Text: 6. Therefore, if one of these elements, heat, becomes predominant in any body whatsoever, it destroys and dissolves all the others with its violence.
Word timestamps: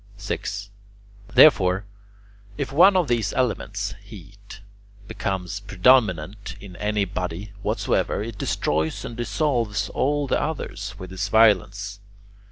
6. 0.17 0.71
Therefore, 1.31 1.85
if 2.57 2.71
one 2.71 2.97
of 2.97 3.07
these 3.07 3.33
elements, 3.33 3.93
heat, 4.03 4.59
becomes 5.07 5.59
predominant 5.59 6.55
in 6.59 6.75
any 6.77 7.05
body 7.05 7.53
whatsoever, 7.61 8.23
it 8.23 8.39
destroys 8.39 9.05
and 9.05 9.15
dissolves 9.15 9.89
all 9.89 10.25
the 10.25 10.41
others 10.41 10.95
with 10.97 11.13
its 11.13 11.29
violence. 11.29 11.99